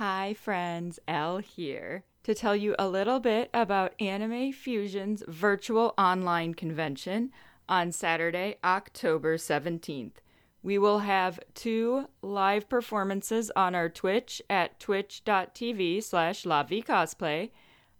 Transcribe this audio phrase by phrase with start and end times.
[0.00, 6.54] Hi, friends, Elle here to tell you a little bit about Anime Fusion's virtual online
[6.54, 7.32] convention
[7.68, 10.14] on Saturday, October 17th.
[10.62, 17.50] We will have two live performances on our Twitch at twitch.tv slash cosplay.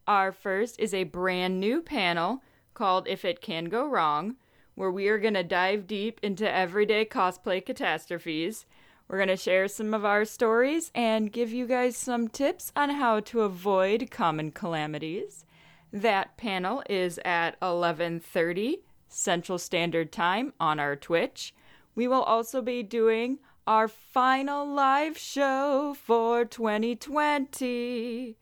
[0.07, 2.43] Our first is a brand new panel
[2.73, 4.37] called If It Can Go Wrong,
[4.75, 8.65] where we are going to dive deep into everyday cosplay catastrophes.
[9.11, 12.91] We're going to share some of our stories and give you guys some tips on
[12.91, 15.45] how to avoid common calamities.
[15.93, 21.53] That panel is at 11:30 Central Standard Time on our Twitch.
[21.97, 28.37] We will also be doing our final live show for 2020.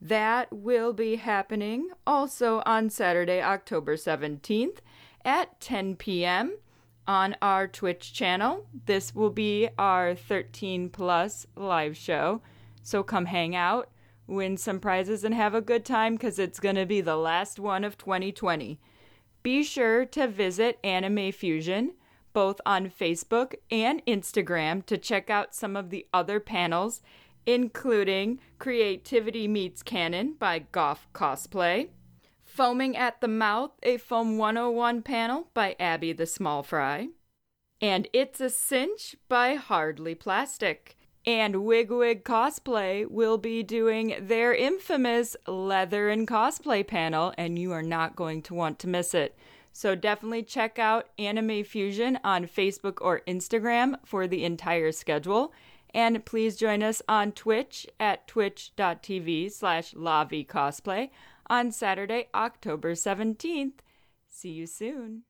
[0.00, 4.78] That will be happening also on Saturday, October 17th
[5.24, 6.54] at 10 p.m
[7.08, 8.66] on our Twitch channel.
[8.86, 12.42] This will be our 13 plus live show.
[12.82, 13.90] So come hang out,
[14.26, 17.58] win some prizes, and have a good time because it's going to be the last
[17.58, 18.78] one of 2020.
[19.42, 21.94] Be sure to visit Anime Fusion
[22.32, 27.00] both on Facebook and Instagram to check out some of the other panels,
[27.46, 31.88] including Creativity Meets Canon by Goff Cosplay.
[32.58, 37.06] Foaming at the Mouth, a Foam 101 panel by Abby the Small Fry.
[37.80, 40.96] And It's a Cinch by Hardly Plastic.
[41.24, 47.70] And Wig Wig Cosplay will be doing their infamous leather and cosplay panel, and you
[47.70, 49.38] are not going to want to miss it.
[49.72, 55.52] So definitely check out Anime Fusion on Facebook or Instagram for the entire schedule.
[55.94, 61.10] And please join us on Twitch at twitch.tv slash Cosplay
[61.50, 63.80] on Saturday, October 17th.
[64.28, 65.22] See you soon.